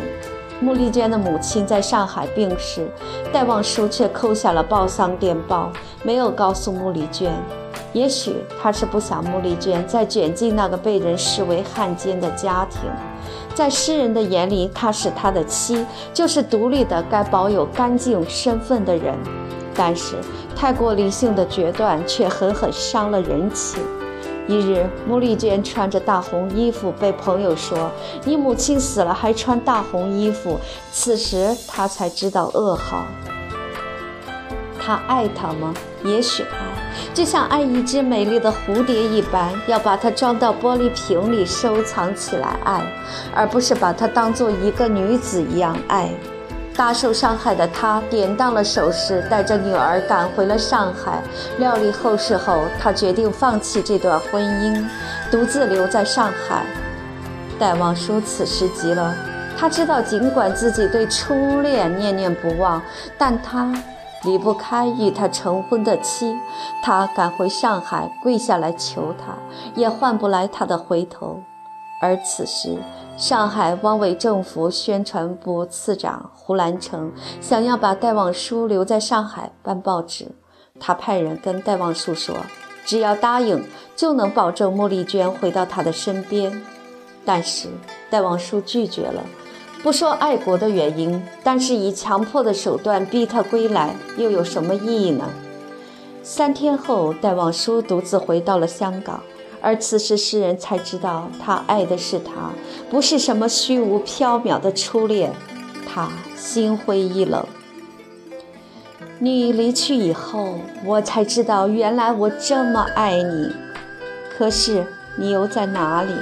[0.60, 2.86] 穆丽娟的母亲在上海病逝，
[3.32, 7.32] 戴望舒却扣下了报丧电报，没有告诉穆丽娟。
[7.92, 12.80] 也许他是不想穆丽娟再卷进那个被人视为汉奸的家庭，
[13.54, 19.14] 在诗人的眼里，她是他的妻，就是独立的、该保有干净身份的人。
[19.74, 20.16] 但是
[20.54, 23.82] 太过理性的决断却狠狠伤了人情。
[24.48, 27.90] 一日，穆丽娟穿着大红衣服，被朋友说
[28.24, 30.58] ：“你母亲死了还穿大红衣服。”
[30.90, 33.04] 此时她才知道噩耗。
[34.80, 35.72] 他爱她吗？
[36.04, 36.71] 也许爱。
[37.14, 42.82] 就像爱一只美丽的蝴蝶一般，要把它装到玻璃瓶里收藏起来爱，
[43.34, 46.10] 而不是把它当做一个女子一样爱。
[46.74, 51.22] 大受伤害的他典当了首饰，带着女儿赶回了上海。
[51.58, 54.82] 料理后事后，他决定放弃这段婚姻，
[55.30, 56.64] 独自留在上海。
[57.58, 59.14] 戴望舒此时急了，
[59.58, 62.82] 他知道，尽管自己对初恋念念不忘，
[63.18, 63.70] 但他。
[64.24, 66.36] 离不开与他成婚的妻，
[66.82, 69.34] 他赶回上海，跪下来求他，
[69.74, 71.40] 也换不来他的回头。
[72.00, 72.78] 而此时，
[73.16, 80.28] 上海汪伪政府宣传部次长胡兰成想要把戴望舒留在上海办报纸，
[80.80, 82.34] 他派人跟戴望舒说，
[82.84, 86.62] 只要答应，就能保证穆丽娟回到他的身边。
[87.24, 87.68] 但是
[88.10, 89.22] 戴望舒拒绝了。
[89.82, 95.28] 不说爱国的原因，但是以强迫的手段逼他归来，又有什么意义呢？
[96.22, 99.20] 三天后，戴望舒独自回到了香港，
[99.60, 102.52] 而此时诗人才知道，他爱的是他，
[102.88, 105.32] 不是什么虚无缥缈的初恋。
[105.84, 107.44] 他心灰意冷。
[109.18, 113.50] 你离去以后，我才知道，原来我这么爱你。
[114.38, 114.86] 可是
[115.18, 116.12] 你又在哪里？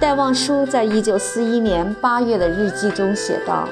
[0.00, 3.68] 戴望舒在一九四一年八月的日记中写道：“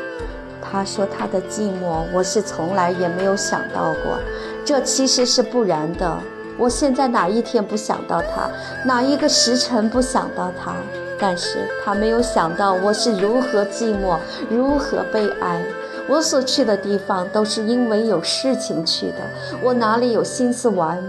[0.61, 4.19] 他说他的寂寞，我是从来也没有想到过。
[4.65, 6.19] 这其实是不然的。
[6.59, 8.51] 我现在哪一天不想到他，
[8.85, 10.75] 哪一个时辰不想到他？
[11.17, 14.19] 但是他没有想到我是如何寂寞，
[14.51, 15.63] 如何悲哀。
[16.09, 19.19] 我所去的地方都是因为有事情去的，
[19.63, 21.01] 我哪里有心思玩？”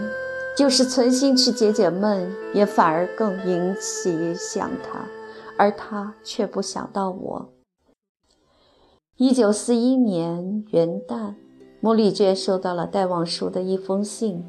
[0.57, 5.05] 就是存心去解解闷，也反而更引起想他，
[5.55, 7.49] 而他却不想到我。
[9.17, 11.35] 一九四一年元旦，
[11.79, 14.43] 穆丽娟收到了戴望舒的一封信，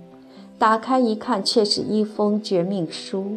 [0.59, 3.37] 打开一看，却是一封绝命书。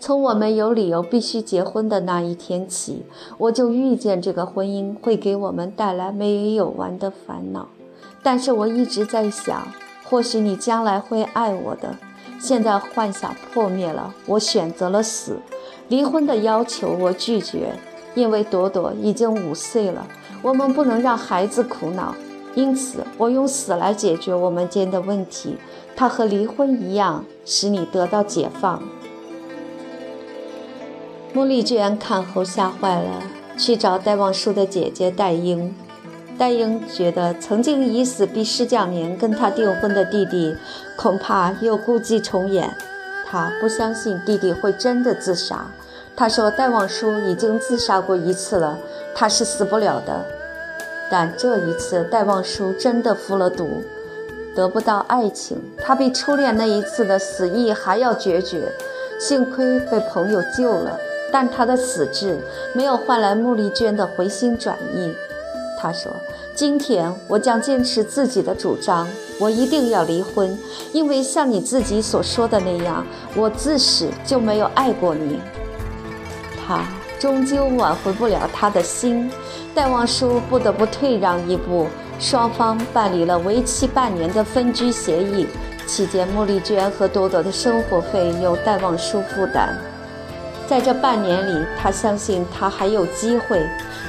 [0.00, 3.04] 从我们有理由必须结婚的那一天起，
[3.36, 7.68] 我就预见这个婚姻会给我们带来没有完的烦恼。
[8.22, 9.66] 但是我一直在想，
[10.08, 11.96] 或许你将来会爱我的。
[12.38, 15.38] 现在幻想破灭了，我选择了死。
[15.88, 17.74] 离婚的要求我拒绝，
[18.14, 20.06] 因为朵朵已经五岁了，
[20.42, 22.14] 我们不能让孩子苦恼。
[22.54, 25.56] 因此，我用死来解决我们间的问题。
[25.94, 28.82] 它和离婚一样，使你得到解放。
[31.32, 33.22] 穆丽娟看后吓坏了，
[33.58, 35.74] 去找戴望舒的姐姐戴英。
[36.38, 40.56] 戴英觉得曾经以死逼施讲年跟他订婚的弟弟，
[40.96, 42.70] 恐怕又故伎重演。
[43.26, 45.66] 他不相信弟弟会真的自杀。
[46.14, 48.78] 他说戴望舒已经自杀过一次了，
[49.14, 50.24] 他是死不了的。
[51.10, 53.82] 但这一次戴望舒真的服了毒，
[54.54, 58.72] 得不到爱情，他比初恋那一次的死意还要决绝。
[59.18, 60.98] 幸亏被朋友救了。
[61.32, 62.38] 但他的死志
[62.72, 65.12] 没有换来穆丽娟的回心转意。
[65.78, 66.10] 他说
[66.54, 69.06] ：“今天我将坚持自己的主张，
[69.38, 70.58] 我一定要离婚，
[70.92, 75.40] 因为像你自己所说的那样，我自始就没有爱过你。”
[76.66, 76.84] 他
[77.18, 79.30] 终究挽回不了他的心，
[79.74, 81.86] 戴望舒不得不退让一步，
[82.18, 85.46] 双方办理了为期半年的分居协议。
[85.86, 89.78] 期间，穆丽娟和朵朵的生活费由戴望舒负担。
[90.68, 93.64] 在这半年里，他相信他还有机会。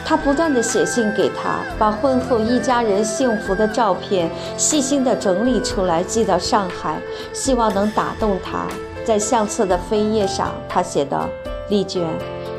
[0.05, 6.97] 他不断地写信给他，把婚后一家人幸福的照片细心地整理出来，寄到上海，
[7.34, 8.66] 希望能打动他。
[9.03, 11.28] 在相册的扉页上，他写道
[11.70, 12.08] ：“丽娟，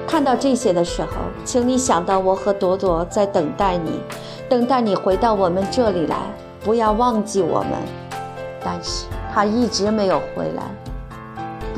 [0.06, 1.08] 看到这些的时候，
[1.44, 4.00] 请你想到我和朵朵在等待你，
[4.48, 6.16] 等待你回到我们这里来，
[6.62, 7.70] 不要忘记我们。”
[8.62, 10.62] 但是他一直没有回来。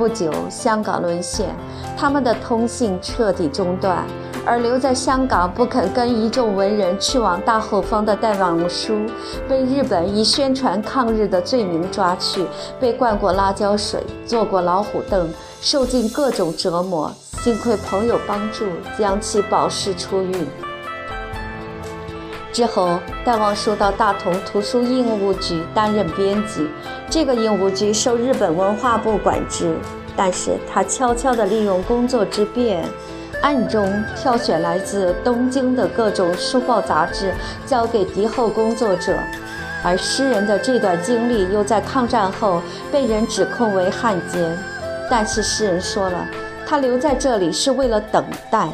[0.00, 1.54] 不久，香港沦陷。
[1.94, 4.02] 他们的通信彻底中断，
[4.46, 8.94] 而留在香港不肯跟一众文人去往大后方的戴望舒，
[9.46, 12.46] 被日本以宣传抗日的罪名抓去，
[12.80, 15.28] 被灌过辣椒水，坐过老虎凳，
[15.60, 17.12] 受尽各种折磨。
[17.42, 18.64] 幸亏朋友帮助，
[18.98, 20.46] 将其保释出狱。
[22.52, 26.68] 之后，戴望舒到大同图书印务局担任编辑，
[27.08, 29.76] 这个印务局受日本文化部管制。
[30.16, 32.84] 但是他悄悄地利用工作之便，
[33.40, 37.32] 暗中挑选来自东京的各种书报杂志，
[37.64, 39.16] 交给敌后工作者。
[39.82, 42.60] 而诗人的这段经历又在抗战后
[42.92, 44.58] 被人指控为汉奸。
[45.08, 46.26] 但是诗人说了，
[46.66, 48.68] 他留在这里是为了等待，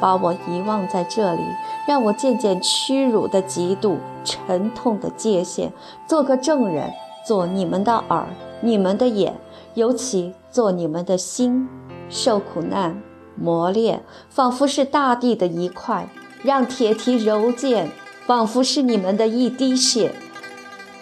[0.00, 1.42] 把我遗忘在这里，
[1.86, 5.70] 让我渐渐屈辱的嫉妒、沉痛的界限，
[6.06, 6.92] 做个证人，
[7.26, 8.26] 做你们的耳，
[8.60, 9.34] 你们的眼。
[9.74, 11.68] 尤其做你们的心，
[12.08, 13.02] 受苦难
[13.34, 16.08] 磨练，仿佛是大地的一块；
[16.42, 17.90] 让铁蹄柔剑，
[18.24, 20.14] 仿佛是你们的一滴血，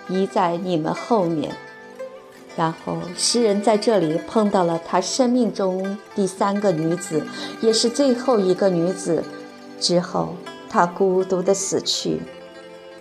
[0.08, 1.52] 移在你们后面。
[2.56, 7.26] 然后，诗人在这里碰到了他生命中第三个女子，
[7.60, 9.24] 也是最后一个女子。
[9.80, 10.36] 之后，
[10.70, 12.20] 他孤独地死去。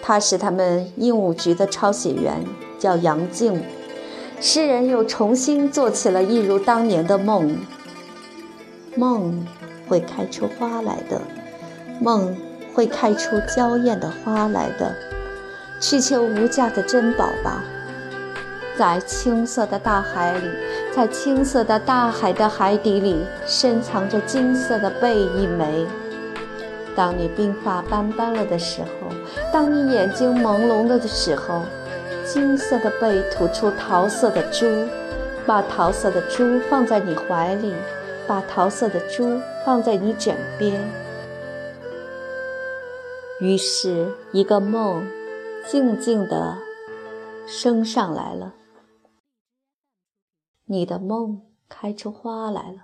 [0.01, 2.43] 她是他们印务局的抄写员，
[2.77, 3.63] 叫杨静。
[4.41, 7.55] 诗人又重新做起了一如当年的梦，
[8.97, 9.47] 梦
[9.87, 11.21] 会开出花来的，
[12.01, 12.35] 梦
[12.73, 14.93] 会开出娇艳的花来的。
[15.79, 17.63] 去求无价的珍宝吧，
[18.77, 20.49] 在青色的大海里，
[20.95, 25.85] 在青色的大海的海底里，深藏着金色的贝一枚。
[26.95, 29.09] 当你鬓发斑斑了的时候，
[29.51, 31.61] 当你眼睛朦胧了的时候。
[32.25, 34.65] 金色的贝吐出桃色的珠，
[35.45, 37.73] 把桃色的珠放在你怀里，
[38.25, 40.79] 把桃色的珠放在你枕边。
[43.41, 45.05] 于是，一个梦
[45.67, 46.55] 静静地
[47.45, 48.53] 升上来了。
[50.65, 52.77] 你的梦开出花来了，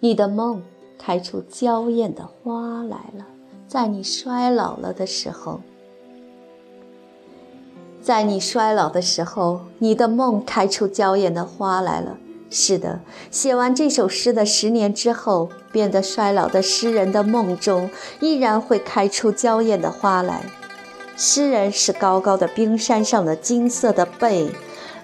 [0.00, 0.60] 你的梦
[0.98, 3.24] 开出娇艳的花来了，
[3.68, 5.60] 在你衰老了的时候。
[8.02, 12.18] 在你衰老的时候，你的梦开出娇艳的花来了。
[12.50, 13.00] 是的，
[13.30, 17.88] 写完这首诗的十年之后，变得衰老的诗人的梦中，
[18.20, 20.44] 依然会开出娇艳的花来。
[21.16, 24.50] 诗人是高高的冰山上的金色的贝，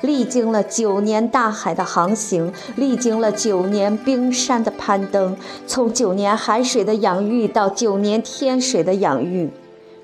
[0.02, 5.36] 历经了九年大海的航行，历经了九年冰山的攀登，
[5.66, 9.50] 从九年海水的养育到九年天水的养育，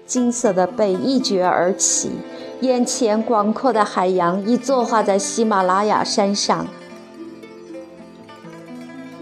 [0.06, 2.12] 金色的背一撅而起。
[2.60, 6.66] 眼前广阔的海洋已作画在喜马拉雅山上，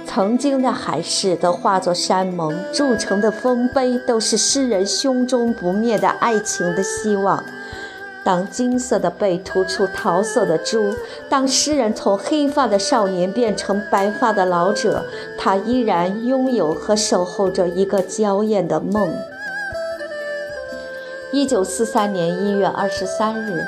[0.07, 7.43] 曾经的海誓都化作山盟，铸成的丰碑都是诗人胸中不灭的爱情的希望。
[8.27, 10.93] 当金色的背涂出桃色的珠，
[11.29, 15.05] 当诗人从黑发的少年变成白发的老者，
[15.39, 19.15] 他依然拥有和守候着一个娇艳的梦。
[21.31, 23.65] 一九四三年一月二十三日。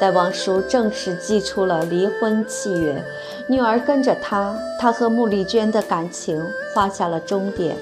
[0.00, 3.04] 戴望舒正式寄出了离婚契约，
[3.46, 6.42] 女儿跟着他，他和穆丽娟的感情
[6.72, 7.76] 画下了终点。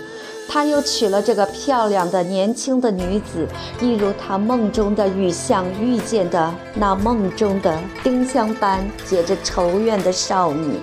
[0.51, 3.47] 他又娶了这个漂亮的年轻的女子，
[3.81, 10.81] 一如他梦中的雨巷遇见的那梦中的丁香般结着仇怨的少女。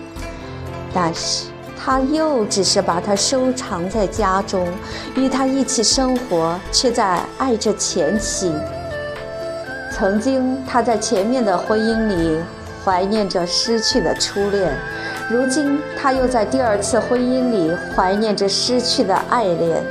[0.94, 4.68] 但是他又只是把她收藏在家中，
[5.16, 8.54] 与她一起生活，却在爱着前妻。
[9.92, 12.38] 曾经，他在前面的婚姻里
[12.84, 14.76] 怀念着失去的初恋，
[15.30, 19.84] 如今他又在第二次婚姻里怀念着失去的爱恋。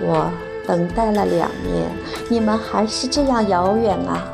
[0.00, 0.30] 我
[0.66, 1.86] 等待了两年，
[2.28, 4.24] 你们还是这样遥远啊！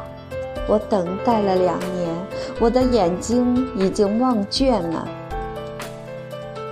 [0.68, 2.09] 我等待了两年，
[2.61, 5.09] 我的眼睛已经望倦了。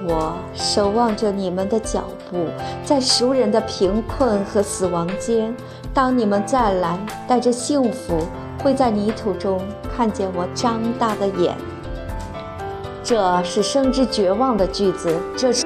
[0.07, 2.47] 我守望着你们的脚步，
[2.85, 5.53] 在熟人的贫困和死亡间。
[5.93, 6.97] 当你们再来，
[7.27, 8.21] 带着幸福，
[8.63, 9.61] 会在泥土中
[9.97, 11.57] 看见我张大的眼。
[13.09, 15.65] 这是生之绝望的句子，这是，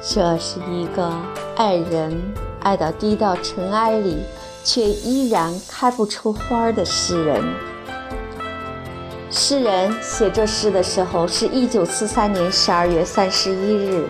[0.00, 1.12] 这是一个
[1.56, 2.18] 爱人
[2.62, 4.16] 爱到低到尘埃里，
[4.64, 7.42] 却依然开不出花的诗人。
[9.30, 14.06] 诗人写这诗的时候是一九四三年十二月三十一日，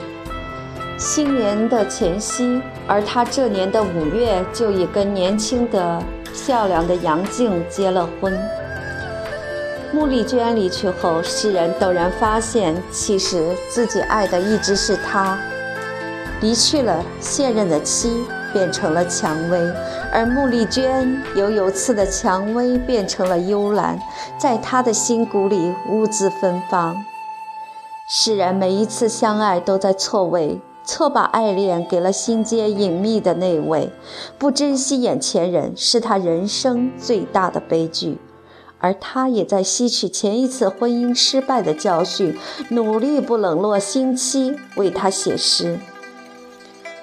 [0.97, 6.01] 新年的前夕，而他这年的五月就已跟年轻的、
[6.33, 8.33] 漂亮的杨静结了婚。
[9.93, 15.39] 穆丽娟离去后，世人陡然发现，其实自己爱的一直是他。
[16.41, 19.59] 离去了现任的妻，变成了蔷薇，
[20.13, 23.99] 而穆丽娟由有刺的蔷薇变成了幽兰，
[24.37, 27.05] 在他的心骨里兀自芬芳。
[28.09, 33.91] 诗人每一次相爱都在错位，错把爱恋给了心间隐秘的那位，
[34.37, 38.19] 不珍惜眼前人，是他人生最大的悲剧。
[38.79, 42.37] 而他也在吸取前一次婚姻失败的教训，
[42.69, 45.79] 努力不冷落新妻，为他写诗。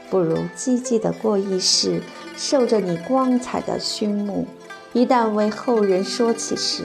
[0.09, 2.01] 不如积极的过一世，
[2.37, 4.45] 受着你光彩的熏目。
[4.93, 6.83] 一旦为后人说起时，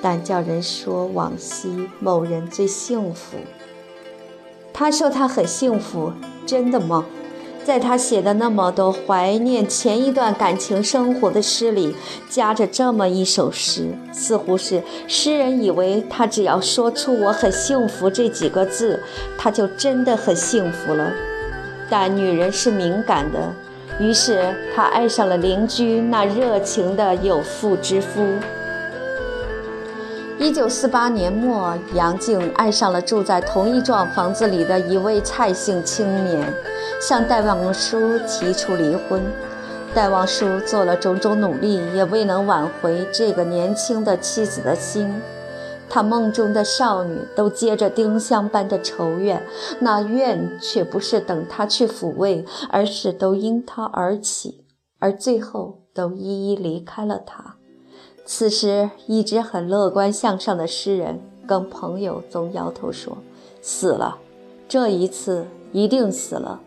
[0.00, 3.36] 但叫人说往昔某人最幸福。
[4.72, 6.12] 他说他很幸福，
[6.46, 7.04] 真的吗？
[7.64, 11.94] 在他写的那么多怀念前一段感情生活的诗里，
[12.28, 19.00] 夹着这么一首诗，似乎是诗人以为他只要说出“我很幸福”这几个字，
[19.38, 21.12] 他就真的很幸福了。
[21.88, 23.52] 但女人是敏感的，
[24.00, 28.26] 于是她爱上了邻居那热情的有妇之夫。
[30.38, 36.52] 一九四八年末，杨静爱上了住在同一幢房子里的一位蔡姓青年，
[37.00, 39.22] 向戴望舒提出离婚。
[39.94, 45.14] 戴望舒做了种种努力，也未能挽回这个年轻的妻子的心。
[45.88, 49.42] 他梦中的少女都结着丁香般的愁怨，
[49.80, 54.64] 那怨却不是等他去抚慰，而是都因他而起，
[54.98, 57.56] 而最后都一一离开了他。
[58.34, 63.18] 此时，一直很乐观向上的诗人跟朋友总摇头说
[63.60, 64.16] ：“死了，
[64.66, 66.58] 这一次一定死了。”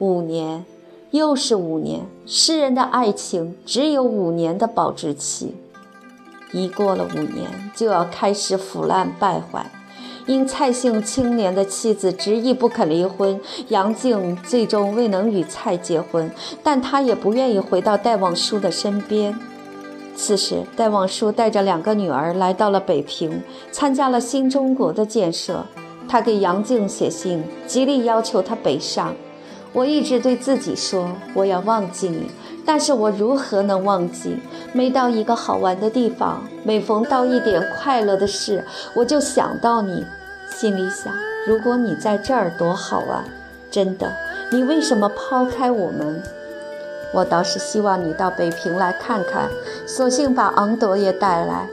[0.00, 0.64] 五年，
[1.12, 5.54] 又是五年，诗人的爱情只有五年的保质期。
[6.50, 9.70] 一过了五年，就要开始腐烂败坏。
[10.26, 16.28] 因蔡姓青年的妻子执意不肯离婚，杨静最终未能与蔡结婚，
[16.64, 19.38] 但他也不愿意回到戴望舒的身边。
[20.22, 23.42] 此时，戴望舒带着两个女儿来到了北平，
[23.72, 25.64] 参加了新中国的建设。
[26.06, 29.14] 他给杨静写信，极力要求她北上。
[29.72, 32.30] 我一直对自己说，我要忘记你。
[32.66, 34.36] 但是我如何能忘记？
[34.74, 38.62] 每到一个好玩的地方，每逢到一点快乐的事，
[38.94, 40.04] 我就想到你，
[40.54, 41.10] 心里想：
[41.46, 43.24] 如果你在这儿多好啊！
[43.70, 44.12] 真的，
[44.52, 46.22] 你为什么抛开我们？
[47.12, 49.50] 我倒是希望你到北平来看看，
[49.86, 51.66] 索性把昂德也带来。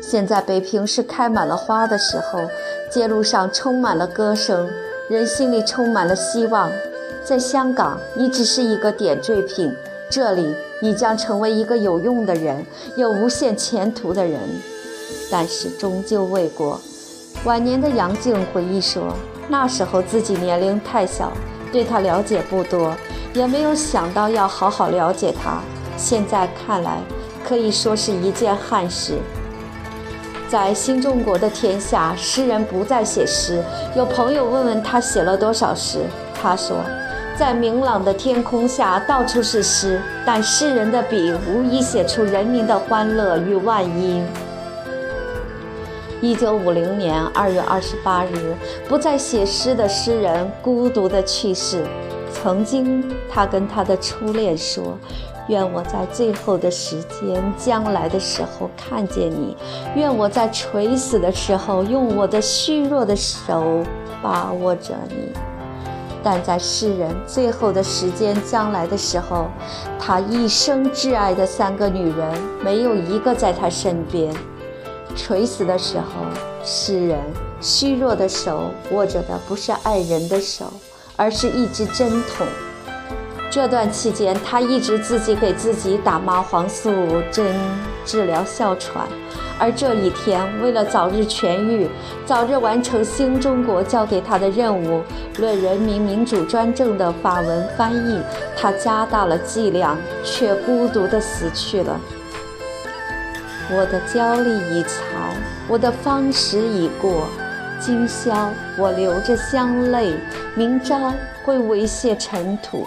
[0.00, 2.48] 现在北平是开满了花的时候，
[2.90, 4.68] 街路上充满了歌声，
[5.08, 6.70] 人心里充满了希望。
[7.24, 9.74] 在香港，你只是一个点缀品。
[10.10, 12.64] 这里，你将成为一个有用的人，
[12.96, 14.38] 有无限前途的人。
[15.30, 16.78] 但是终究未果，
[17.44, 19.12] 晚年的杨静回忆说，
[19.48, 21.32] 那时候自己年龄太小，
[21.72, 22.94] 对他了解不多，
[23.34, 25.60] 也没有想到要好好了解他。
[25.96, 26.98] 现在看来，
[27.44, 29.18] 可以说是一件憾事。
[30.48, 33.62] 在新中国的天下，诗人不再写诗。
[33.96, 36.04] 有朋友问问他写了多少诗，
[36.40, 36.76] 他说，
[37.36, 44.22] 在明朗的天空下，到处是诗，但诗人的笔无疑写出人民的欢乐与万一。
[46.20, 48.54] 一九五零年二月二十八日，
[48.88, 51.84] 不再写诗的诗人孤独地去世。
[52.44, 54.98] 曾经，他跟他的初恋说
[55.48, 59.56] ：“愿我在最后的时间，将来的时候看见你；
[59.96, 63.82] 愿我在垂死的时候，用我的虚弱的手
[64.22, 65.32] 把握着你。”
[66.22, 69.46] 但在诗人最后的时间，将来的时候，
[69.98, 72.30] 他一生挚爱的三个女人，
[72.62, 74.34] 没有一个在他身边。
[75.16, 76.04] 垂死的时候，
[76.62, 77.18] 诗人
[77.58, 80.66] 虚弱的手握着的不是爱人的手，
[81.16, 82.46] 而是一支针筒。
[83.50, 86.90] 这段期间，他一直自己给自己打麻黄素
[87.30, 87.54] 针
[88.04, 89.06] 治疗哮喘。
[89.56, 91.88] 而这一天，为了早日痊愈，
[92.26, 95.04] 早日完成新中国交给他的任务——
[95.38, 98.20] 论人民民主专政的法文翻译，
[98.56, 102.00] 他加大了剂量，却孤独地死去了。
[103.70, 105.00] 我的焦虑已残，
[105.68, 107.28] 我的芳时已过。
[107.86, 110.14] 今宵我流着香泪，
[110.56, 111.12] 明朝
[111.44, 112.82] 会猥亵尘土。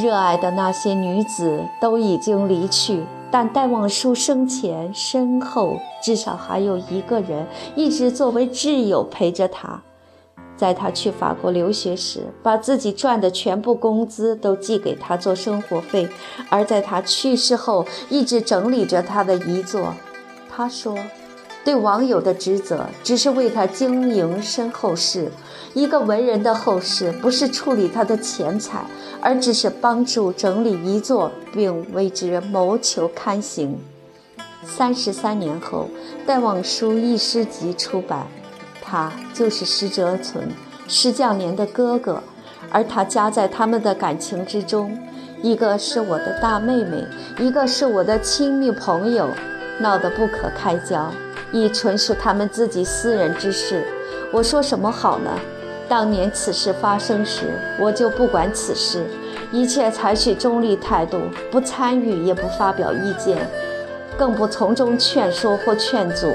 [0.00, 9.82] 热爱的那些女子都已经离去，但戴望舒生前身后至少还有一个人一直作为挚友陪着他。
[10.56, 16.06] 在他去法国留学时，把自己赚的全部工资都寄给他做生活费；
[16.48, 19.92] 而在他去世后，一直整理着他的遗作。
[20.48, 20.96] 他说
[21.66, 25.32] ：“对网友的职责只是为他经营身后事。
[25.74, 28.86] 一个文人的后事，不是处理他的钱财，
[29.20, 33.76] 而只是帮助整理遗作，并为之谋求刊行。”
[34.64, 35.88] 三十三年后，
[36.24, 38.28] 戴望舒一诗集出版。
[38.80, 40.48] 他就是施哲存，
[40.86, 42.22] 施降年的哥哥，
[42.70, 44.96] 而他夹在他们的感情之中，
[45.42, 47.04] 一个是我的大妹妹，
[47.40, 49.28] 一个是我的亲密朋友，
[49.80, 51.12] 闹得不可开交，
[51.56, 53.82] 亦纯属他们自己私人之事。
[54.32, 55.30] 我说什么好呢？
[55.88, 57.44] 当年此事发生时，
[57.80, 59.04] 我就不管此事，
[59.52, 63.38] 一切采取中立态度，不参与，也不发表意见，
[64.18, 66.26] 更不从中劝说或劝阻。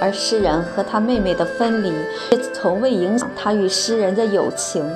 [0.00, 1.92] 而诗人和他妹妹的分离，
[2.30, 4.88] 却从未影响他与诗人的友情。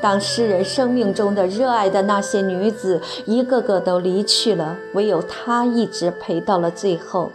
[0.00, 7.32] 当诗人生命中的热爱的那些女子一个个都离去了，唯有他一直陪到了最后。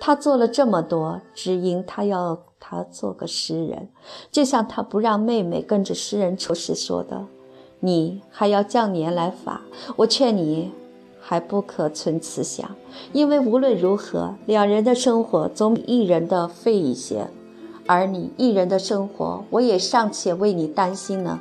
[0.00, 3.88] 他做了这么多，只因他要他做个诗人。
[4.32, 7.26] 就像他不让妹妹跟着诗人出时说的
[7.78, 9.60] ：“你还要降年来法，
[9.96, 10.72] 我劝你。”
[11.22, 12.74] 还不可存此想，
[13.12, 17.28] 因为无论如何，两人的生活总比一人的费一些。
[17.86, 21.38] 而你一人的生活，我也尚且为你担心呢。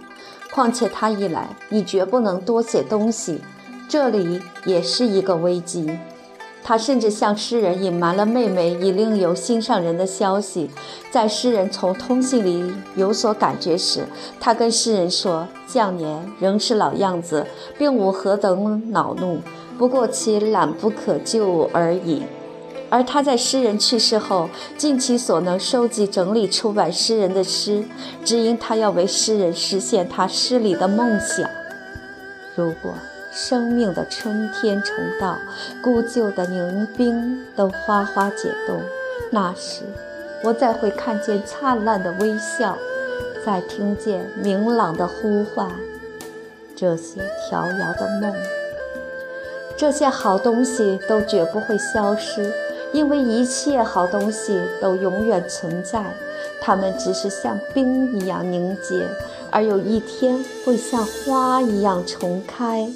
[0.54, 3.40] 况且他一来，你绝不能多写东西，
[3.88, 5.98] 这里也是一个危机。
[6.70, 10.70] 他甚至向诗人隐瞒了妹妹已另有心上人的消息。
[11.10, 14.06] 在诗人从通信里有所感觉时，
[14.40, 17.48] 他跟诗人说：“降年仍是老样子，
[17.80, 19.40] 并无何等恼怒。”
[19.80, 22.22] 不过其懒不可救而已，
[22.92, 24.48] 而他在诗人去世后，
[24.78, 27.84] 尽其所能收集整理出版诗人的诗，
[28.24, 31.50] 只因他要为诗人实现他诗里的梦想。
[32.56, 32.92] 如果
[33.42, 35.38] 生命的春天重到，
[35.82, 38.82] 古旧的凝冰都哗哗解冻，
[39.32, 39.84] 那时
[40.44, 42.78] 我再会看见灿烂的微笑，
[43.46, 45.72] 再听见明朗的呼唤，
[46.76, 48.36] 这些调摇的梦。
[49.78, 52.52] 这些好东西都绝不会消失，
[52.92, 56.04] 因为一切好东西都永远存在。
[56.60, 59.08] 它们只是像冰一样凝结，
[59.50, 62.92] 而有一天会像花一样重开。